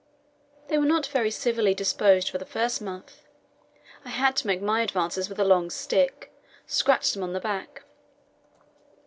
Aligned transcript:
They 0.67 0.79
were 0.79 0.87
not 0.87 1.05
very 1.05 1.29
civilly 1.29 1.75
disposed 1.75 2.27
for 2.27 2.39
the 2.39 2.43
first 2.47 2.81
month. 2.81 3.21
I 4.03 4.09
had 4.09 4.35
to 4.37 4.47
make 4.47 4.59
my 4.59 4.81
advances 4.81 5.29
with 5.29 5.37
a 5.39 5.43
long 5.45 5.69
stick 5.69 6.33
scratch 6.65 7.13
them 7.13 7.21
on 7.21 7.33
the 7.33 7.39
back. 7.39 7.83